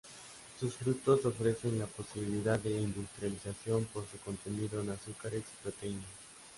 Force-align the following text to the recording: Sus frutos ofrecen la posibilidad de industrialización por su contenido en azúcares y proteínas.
Sus 0.59 0.73
frutos 0.77 1.23
ofrecen 1.27 1.77
la 1.77 1.85
posibilidad 1.85 2.57
de 2.59 2.71
industrialización 2.71 3.85
por 3.93 4.03
su 4.07 4.17
contenido 4.17 4.81
en 4.81 4.89
azúcares 4.89 5.41
y 5.43 5.61
proteínas. 5.63 6.09